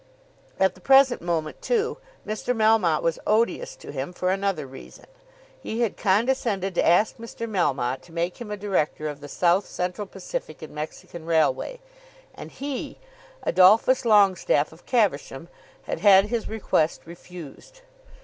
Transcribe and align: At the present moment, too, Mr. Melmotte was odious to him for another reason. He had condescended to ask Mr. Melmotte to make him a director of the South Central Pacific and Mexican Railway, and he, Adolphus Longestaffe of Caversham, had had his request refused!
At 0.59 0.73
the 0.73 0.81
present 0.81 1.21
moment, 1.21 1.61
too, 1.61 1.99
Mr. 2.25 2.55
Melmotte 2.57 3.03
was 3.03 3.19
odious 3.27 3.75
to 3.75 3.91
him 3.91 4.13
for 4.13 4.31
another 4.31 4.65
reason. 4.65 5.05
He 5.59 5.81
had 5.81 5.95
condescended 5.95 6.73
to 6.73 6.83
ask 6.83 7.17
Mr. 7.17 7.47
Melmotte 7.47 8.01
to 8.05 8.11
make 8.11 8.37
him 8.41 8.49
a 8.49 8.57
director 8.57 9.07
of 9.07 9.19
the 9.21 9.27
South 9.27 9.67
Central 9.67 10.07
Pacific 10.07 10.63
and 10.63 10.73
Mexican 10.73 11.23
Railway, 11.27 11.81
and 12.33 12.51
he, 12.51 12.97
Adolphus 13.43 14.01
Longestaffe 14.03 14.71
of 14.71 14.87
Caversham, 14.87 15.49
had 15.83 15.99
had 15.99 16.25
his 16.29 16.47
request 16.49 17.01
refused! 17.05 17.81